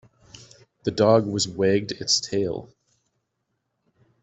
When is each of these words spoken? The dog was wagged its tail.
The 0.83 0.89
dog 0.89 1.27
was 1.27 1.47
wagged 1.47 1.91
its 1.91 2.19
tail. 2.19 2.73